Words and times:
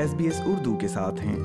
S 0.00 0.14
B 0.14 0.24
S 0.24 0.40
Urdu 0.46 0.76
کے 0.76 0.88
ساتھ 0.88 1.20
ہیں۔ 1.20 1.36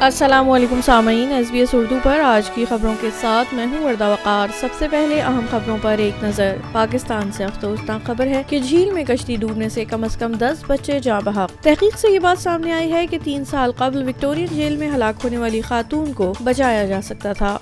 السلام 0.00 0.50
علیکم 0.50 0.80
سامعین 0.84 1.32
ایس 1.32 1.50
بی 1.50 1.58
ایس 1.58 1.68
اردو 1.72 1.96
پر 2.02 2.20
آج 2.20 2.50
کی 2.50 2.64
خبروں 2.68 2.94
کے 3.00 3.08
ساتھ 3.20 3.54
میں 3.54 3.66
ہوں 3.66 3.84
وردہ 3.84 4.08
وقار۔ 4.08 4.48
سب 4.60 4.68
سے 4.78 4.88
پہلے 4.90 5.20
اہم 5.20 5.46
خبروں 5.50 5.78
پر 5.82 5.98
ایک 5.98 6.24
نظر۔ 6.24 6.56
پاکستان 6.72 7.32
سے 7.32 7.44
افسوسناک 7.44 8.06
خبر 8.06 8.26
ہے 8.26 8.42
کہ 8.46 8.58
جھیل 8.58 8.90
میں 8.90 9.04
کشتی 9.04 9.36
ڈوبنے 9.36 9.68
سے 9.68 9.84
کم 9.84 10.04
از 10.04 10.16
کم 10.16 10.32
دس 10.32 10.64
بچے 10.66 11.00
جاں 11.00 11.20
بحق۔ 11.24 11.62
تحقیق 11.62 11.98
سے 11.98 12.08
یہ 12.10 12.18
بات 12.18 12.42
سامنے 12.42 12.72
آئی 12.72 12.92
ہے 12.92 13.06
کہ 13.06 13.18
تین 13.24 13.44
سال 13.44 13.72
قبل 13.72 14.08
وکٹورین 14.08 14.46
جیل 14.50 14.76
میں 14.76 14.90
ہلاک 14.90 15.24
ہونے 15.24 15.38
والی 15.38 15.60
خاتون 15.60 16.12
کو 16.12 16.34
بچایا 16.44 16.86
جا 16.86 17.00
سکتا 17.02 17.32
تھا۔ 17.32 17.58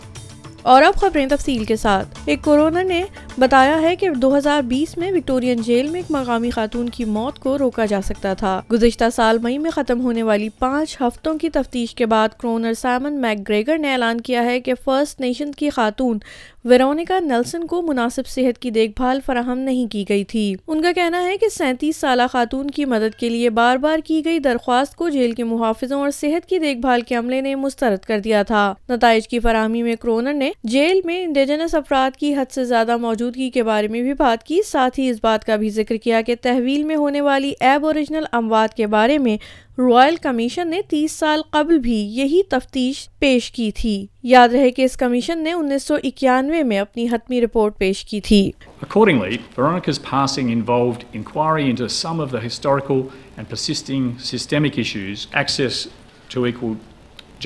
اور 0.62 0.82
اب 0.82 0.94
خبریں 0.94 1.26
تفصیل 1.26 1.64
کے 1.64 1.76
ساتھ۔ 1.76 2.08
ایک 2.24 2.42
کورونا 2.42 2.82
نے 2.82 3.04
بتایا 3.38 3.82
ہے 3.82 3.96
کہ 3.96 4.10
دو 4.10 4.38
ہزار 4.38 4.62
بیس 4.62 4.98
میں 4.98 5.12
وکٹورین 5.12 5.62
جیل 5.62 5.88
میں 5.88 6.00
ایک 6.00 6.06
مقامی 6.10 6.50
خاتون 6.50 6.88
کی 6.88 7.04
موت 7.04 7.38
کو 7.38 7.58
روکا 7.58 7.84
جا 7.84 8.00
سکتا 8.04 8.34
تھا۔ 8.34 8.62
گزشتہ 8.72 9.04
سال 9.14 9.38
مئی 9.38 9.58
میں 9.58 9.70
ختم 9.70 10.00
ہونے 10.00 10.22
والی 10.22 10.48
پانچ 10.48 10.96
ہفتوں 11.00 11.38
کی 11.38 11.50
تفتیش 11.50 11.94
کے 11.94 12.06
بعد 12.06 12.28
کرونر 12.28 12.72
سیمن 12.72 13.20
میک 13.20 13.48
گریگر 13.48 13.78
نے 13.78 13.92
اعلان 13.92 14.20
کیا 14.20 14.44
ہے 14.44 14.60
کہ 14.60 14.72
فرسٹ 14.84 15.20
نیشن 15.20 15.52
کی 15.52 15.70
خاتون 15.70 16.18
ویرونیکا 16.64 17.18
نیلسن 17.20 17.66
کو 17.66 17.82
مناسب 17.82 18.26
صحت 18.26 18.58
کی 18.58 18.70
دیکھ 18.70 18.92
بھال 18.96 19.20
فراہم 19.26 19.58
نہیں 19.58 19.92
کی 19.92 20.04
گئی 20.08 20.24
تھی۔ 20.24 20.54
ان 20.66 20.82
کا 20.82 20.92
کہنا 20.92 21.24
ہے 21.24 21.36
کہ 21.36 21.48
سینتیس 21.48 21.96
سالہ 21.96 22.22
خاتون 22.32 22.70
کی 22.70 22.84
مدد 22.84 23.18
کے 23.18 23.28
لیے 23.28 23.50
بار 23.50 23.76
بار 23.76 23.98
کی 24.04 24.24
گئی 24.24 24.38
درخواست 24.38 24.96
کو 24.96 25.08
جیل 25.08 25.32
کے 25.32 25.44
محافظوں 25.44 26.00
اور 26.00 26.10
صحت 26.10 26.48
کی 26.48 26.58
دیکھ 26.58 26.78
بھال 26.78 27.00
کے 27.00 27.14
عملے 27.14 27.40
نے 27.40 27.54
مسترد 27.54 28.04
کر 28.04 28.18
دیا 28.18 28.42
تھا۔ 28.42 28.74
نتائج 28.88 29.28
کی 29.28 29.38
فراہمی 29.38 29.82
میں 29.82 29.96
کرونر 29.96 30.32
نے 30.32 30.49
جیل 30.64 31.00
میں 31.04 31.24
انڈیجنس 31.24 31.74
افراد 31.74 32.16
کی 32.16 32.34
حد 32.34 32.52
سے 32.52 32.64
زیادہ 32.64 32.96
موجودگی 32.96 33.50
کے 33.50 33.62
بارے 33.62 33.88
میں 33.88 34.02
بھی 34.02 34.14
بات 34.14 34.44
کی۔ 34.44 34.60
ساتھ 34.62 35.00
ہی 35.00 35.10
اس 35.10 35.18
بات 35.22 35.44
کا 35.44 35.56
بھی 35.56 35.70
ذکر 35.70 35.96
کیا 35.96 36.22
کہ 36.22 36.34
تحویل 36.42 36.84
میں 36.84 36.96
ہونے 36.96 37.20
والی 37.20 37.52
ایب 37.60 37.86
اوریجنل 37.86 38.24
اموات 38.32 38.74
کے 38.74 38.86
بارے 38.86 39.18
میں 39.18 39.36
رائل 39.78 40.16
کمیشن 40.16 40.68
نے 40.68 40.80
تیس 40.88 41.12
سال 41.12 41.42
قبل 41.50 41.78
بھی 41.78 41.96
یہی 41.96 42.42
تفتیش 42.42 43.08
پیش 43.18 43.52
کی 43.52 43.70
تھی۔ 43.70 44.06
یاد 44.22 44.48
رہے 44.48 44.70
کہ 44.70 44.82
اس 44.82 44.96
کمیشن 44.96 45.38
نے 45.38 45.52
انیس 45.52 45.82
سو 45.82 45.94
اکیانوے 45.94 46.62
میں 46.62 46.78
اپنی 46.78 47.06
حتمی 47.12 47.40
رپورٹ 47.40 47.78
پیش 47.78 48.04
کی 48.04 48.20
تھی۔ 48.20 48.50
Accordingly, 48.86 49.32
Veronica's 49.58 50.02
passing 50.14 50.50
involved 50.50 51.02
inquiry 51.14 51.64
into 51.64 51.88
some 51.88 52.20
of 52.20 52.28
the 52.34 52.42
historical 52.42 53.00
and 53.38 53.44
persisting 53.50 54.04
systemic 54.34 54.78
issues, 54.78 55.26
access 55.44 55.86
to 56.34 56.46
equal 56.46 56.74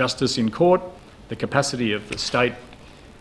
justice 0.00 0.39
in 0.43 0.48
court, 0.61 0.81
the 1.31 1.39
capacity 1.47 1.93
of 1.93 2.12
the 2.12 2.19
state 2.19 2.73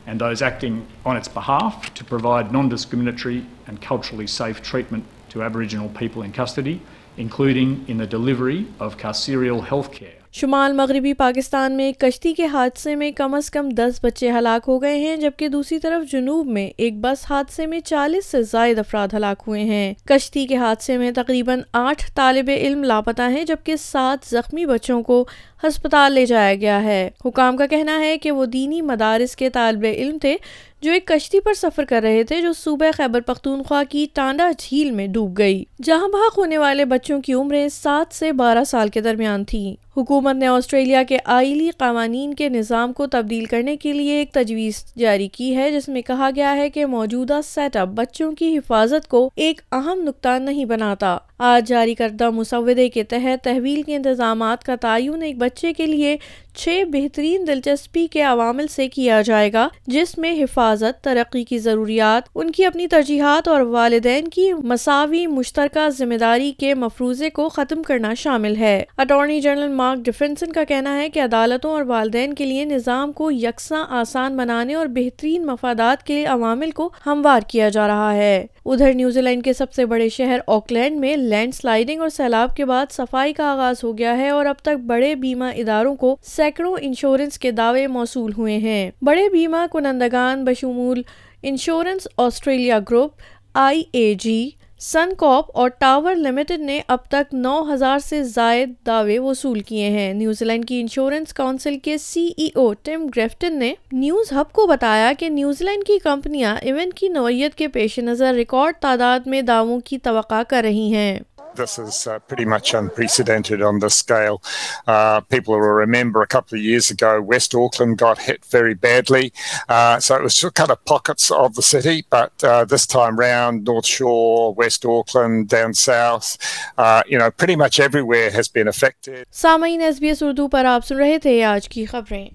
and 0.06 0.20
those 0.20 0.42
acting 0.42 0.86
on 1.06 1.16
its 1.18 1.28
behalf 1.28 1.94
to 1.94 2.04
provide 2.04 2.52
non-discriminatory 2.52 3.46
and 3.68 3.82
culturally 3.82 4.28
safe 4.28 4.62
treatment 4.62 5.06
to 5.30 5.44
Aboriginal 5.44 5.90
people 5.90 6.24
in 6.24 6.32
custody, 6.32 6.82
including 7.18 7.86
in 7.88 7.98
the 7.98 8.08
delivery 8.08 8.68
of 8.80 8.98
carceral 8.98 9.66
health 9.66 9.92
care. 9.92 10.23
شمال 10.36 10.74
مغربی 10.74 11.14
پاکستان 11.14 11.74
میں 11.74 11.92
کشتی 12.00 12.34
کے 12.34 12.46
حادثے 12.46 12.96
میں 12.96 13.12
کم 13.12 13.34
از 13.34 13.50
کم 13.50 13.70
دس 13.70 14.00
بچے 14.04 14.32
ہلاک 14.32 14.66
ہو 14.68 14.82
گئے 14.82 14.96
ہیں، 14.96 15.16
جبکہ 15.16 15.48
دوسری 15.48 15.80
طرف 15.80 16.12
جنوب 16.12 16.48
میں 16.48 16.70
ایک 16.78 17.02
بس 17.02 17.26
حادثے 17.30 17.66
میں 17.66 17.80
چالیس 17.80 18.26
سے 18.26 18.42
زائد 18.42 18.80
افراد 18.80 19.08
ہلاک 19.14 19.44
ہوئے 19.48 19.64
ہیں۔ 19.64 19.94
کشتی 20.06 20.48
کے 20.48 20.58
حادثے 20.58 20.98
میں 20.98 21.12
تقریباً 21.12 21.62
آٹھ 21.74 22.12
طالب 22.16 22.50
علم 22.58 22.84
لاپتہ 22.84 23.22
ہیں، 23.22 23.44
جبکہ 23.44 23.76
سات 23.76 24.26
زخمی 24.26 24.66
بچوں 24.66 25.04
کو 25.04 25.26
ہسپتال 25.68 26.14
لے 26.14 26.26
جایا 26.26 26.56
گیا 26.56 26.84
ہے۔ 26.84 27.10
حکام 27.26 27.58
کا 27.58 27.66
کہنا 27.66 28.00
ہے 28.00 28.18
کہ 28.18 28.32
وہ 28.32 28.46
دینی 28.46 28.82
مدارس 28.82 29.36
کے 29.36 29.50
طالب 29.50 29.86
علم 29.94 30.18
تھے 30.18 30.38
جو 30.84 30.92
ایک 30.92 31.08
کشتی 31.08 31.40
پر 31.40 31.54
سفر 31.54 31.86
کر 31.86 32.02
رہے 32.04 32.24
تھے 32.24 32.42
جو 32.42 32.54
صوبہ 32.54 32.86
خیبر 32.98 33.22
پختونخوا 33.22 33.84
کی 33.84 34.08
ٹانڈا 34.14 34.52
جھیل 34.60 34.92
میں 34.92 35.08
ڈوب 35.08 35.38
گئی۔ 35.38 35.64
جہاں 35.84 36.08
بحق 36.08 36.38
ہونے 36.38 36.58
والے 36.58 36.86
بچوں 36.86 37.22
کی 37.22 37.34
عمریں 37.34 37.68
سات 37.68 38.16
سے 38.16 38.32
بارہ 38.32 38.64
سال 38.64 38.88
کے 38.88 39.02
درمیان 39.02 39.44
تھیں۔ 39.44 39.76
حکومت 39.98 40.36
نے 40.36 40.48
آسٹریلیا 40.48 41.04
کے 41.04 41.18
آئلی 41.26 41.70
قوانین 41.78 42.34
کے 42.34 42.50
نظام 42.50 42.94
کو 42.94 43.08
تبدیل 43.08 43.46
کرنے 43.46 43.78
کے 43.78 43.94
لیے 43.94 44.14
ایک 44.14 44.32
تجویز 44.32 44.86
جاری 44.98 45.28
کی 45.28 45.56
ہے، 45.56 45.72
جس 45.72 45.90
میں 45.90 46.02
کہا 46.02 46.30
گیا 46.36 46.56
ہے 46.56 46.70
کہ 46.70 46.86
موجودہ 46.86 47.40
سیٹ 47.46 47.76
اپ 47.76 47.88
بچوں 47.88 48.32
کی 48.32 48.58
حفاظت 48.58 49.08
کو 49.08 49.30
ایک 49.36 49.62
اہم 49.72 50.02
نقطہ 50.04 50.40
نہیں 50.40 50.66
بناتا۔ 50.66 51.18
آج 51.38 51.68
جاری 51.68 51.96
کردہ 51.96 52.30
مسودے 52.30 52.90
کے 52.90 53.04
تحت 53.04 53.44
تحویل 53.44 53.82
کے 53.82 53.96
انتظامات 53.96 54.64
کا 54.64 54.76
تعین 54.76 55.24
ایک 55.24 55.38
بچے 55.38 55.74
کے 55.74 55.86
لیے 55.86 56.18
چھ 56.56 56.84
بہترین 56.88 57.48
دلچسپی 57.48 58.08
کے 58.08 58.22
عوامل 58.22 58.68
سے 58.68 58.88
کیا 58.88 59.22
جائے 59.22 59.54
گا، 59.54 59.68
جس 59.88 60.18
میں 60.18 60.44
حفاظت، 60.44 61.04
ترقی 61.04 61.44
کی 61.44 61.58
ضروریات، 61.58 62.30
ان 62.36 62.52
کی 62.52 62.66
اپنی 62.66 62.88
ترجیحات 62.88 63.48
اور 63.48 63.62
والدین 63.62 64.28
کی 64.28 64.54
مساوی 64.54 65.28
مشترکہ 65.28 65.90
ذمہ 65.90 66.14
داری 66.14 66.52
کے 66.52 66.74
مفروضے 66.74 67.30
کو 67.30 67.50
ختم 67.50 67.84
کرنا 67.84 68.14
شامل 68.14 68.56
ہے۔ 68.56 68.84
اٹارنی 68.98 69.42
جنرل 69.42 69.68
مارک 69.68 70.00
ڈیفنسن 70.00 70.52
کا 70.52 70.64
کہنا 70.64 71.00
ہے 71.00 71.10
کہ 71.10 71.20
عدالتوں 71.20 71.72
اور 71.72 71.82
والدین 71.82 72.34
کے 72.34 72.46
لیے 72.46 72.66
نظام 72.66 73.12
کو 73.12 73.32
یکساں 73.32 73.86
آسان 73.90 74.38
بنانے 74.38 74.74
اور 74.74 74.88
بہترین 74.88 75.46
مفادات 75.46 76.04
کے 76.04 76.26
عوامل 76.26 76.72
کو 76.72 76.90
ہموار 77.06 77.42
کیا 77.48 77.70
جا 77.70 77.88
رہا 77.88 78.14
ہے۔ 78.14 78.46
ادھر 78.66 78.94
نیوزی 78.94 79.22
لینڈ 79.22 79.44
کے 79.44 79.54
سب 79.54 79.74
سے 79.74 79.86
بڑے 79.86 80.10
شہر 80.10 80.40
آکلینڈ 80.48 81.00
میں 81.00 81.18
لینڈ 81.18 81.56
سلائیڈنگ 81.56 82.02
اور 82.02 82.10
سیلاب 82.10 82.56
کے 82.56 82.66
بعد 82.66 82.86
صفائی 82.92 83.34
کا 83.34 83.44
آغاز 83.46 83.84
ہو 83.84 83.98
گیا 83.98 84.18
ہے 84.18 84.30
اور 84.30 84.46
اب 84.46 84.56
تک 84.58 84.80
بڑے 84.88 85.16
بیمہ 85.16 85.46
اداروں 85.46 85.96
کو 85.96 86.16
سینکڑوں 86.24 86.78
انشورنس 86.82 87.40
کے 87.40 87.52
دعوے 87.52 87.88
موصول 87.88 88.34
ہوئے 88.38 88.58
ہیں۔ 88.58 88.92
بڑے 89.02 89.30
بیمہ 89.30 89.66
کنندگان 89.72 90.46
بشمول 90.46 91.02
insurance 91.42 92.08
Australia 92.18 92.80
group 92.90 93.12
I 93.54 93.84
A 93.92 94.14
G 94.14 94.50
Suncorp 95.18 95.46
اور 95.54 95.70
ٹاور 95.70 96.16
لمیٹڈ 96.16 96.60
نے 96.60 96.82
اب 96.88 96.98
تک 97.08 97.34
نو 97.34 97.74
ہزار 97.74 98.00
سے 98.00 98.24
زائد 98.24 98.74
دعوے 98.86 99.20
وصول 99.20 99.60
کیے 99.60 99.90
ہیں۔ 99.90 100.14
نیوزی 100.14 100.46
لینڈ 100.46 100.68
کی 100.68 100.82
انشورنس 100.82 101.34
کونسل 101.34 101.80
کے 101.80 101.98
سی 101.98 102.30
ای 102.38 102.48
او 102.56 102.74
ٹم 102.74 103.08
گریفٹن 103.16 103.60
نے 103.60 103.74
نیوز 103.92 104.32
ہب 104.32 104.52
کو 104.52 104.68
بتایا 104.68 105.12
کہ 105.20 105.30
نیوزی 105.30 105.66
لینڈ 105.66 105.84
کی 105.84 106.00
کمپنیاں 106.00 106.56
ایونٹ 106.62 106.94
کی 106.94 107.08
نوعیت 107.08 107.56
کے 107.56 107.68
پیش 107.68 108.00
نظر 108.00 108.34
ریکارڈ 108.34 108.76
تعداد 108.82 109.20
میں 109.26 109.42
دعووں 109.42 109.80
کی 109.80 109.98
توقع 109.98 110.44
کر 110.48 110.62
رہی 110.64 110.94
ہیں۔ 110.94 111.20
This 111.56 111.78
is 111.78 112.08
uh, 112.08 112.18
pretty 112.20 112.46
much 112.46 112.74
unprecedented 112.74 113.62
on 113.62 113.80
this 113.80 113.94
scale. 113.96 114.42
Uh, 114.88 115.22
people 115.22 115.54
will 115.54 115.68
remember 115.68 116.22
a 116.24 116.28
couple 116.28 116.58
of 116.58 116.64
years 116.64 116.90
ago, 116.90 117.22
West 117.22 117.54
Auckland 117.54 117.98
got 117.98 118.18
hit 118.20 118.44
very 118.46 118.74
badly. 118.74 119.32
Uh, 119.70 120.00
so 120.00 120.16
it 120.16 120.24
was 120.24 120.36
just 120.36 120.56
kind 120.56 120.72
of 120.72 120.84
pockets 120.86 121.30
of 121.30 121.54
the 121.54 121.62
city, 121.62 122.06
but 122.10 122.44
uh, 122.44 122.66
this 122.66 122.88
time 122.88 123.18
round, 123.18 123.66
North 123.66 123.86
Shore, 123.86 124.54
West 124.56 124.86
Auckland, 124.86 125.50
down 125.50 125.74
south, 125.74 126.38
uh, 126.78 127.04
you 127.08 127.20
know, 127.20 127.30
pretty 127.30 127.56
much 127.56 127.80
everywhere 127.80 128.32
has 128.32 128.48
been 128.48 128.68
affected. 128.68 129.26
سامعین 129.32 129.82
S 129.82 130.00
B 130.00 130.08
S 130.08 130.24
Urdu 130.24 130.48
پر 130.48 130.66
آپ 130.66 130.86
سن 130.88 130.98
رہے 130.98 131.20
تھے 131.20 131.44
آج 131.44 131.70
کی 131.70 131.86
خبریں 131.86 132.28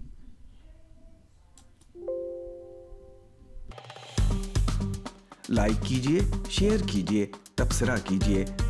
like 5.48 5.82
کیجیے 5.86 6.20
شیئر 6.50 6.86
کیجیے 6.86 7.26
تبصرہ 7.56 7.96
کیجیے 8.04 8.44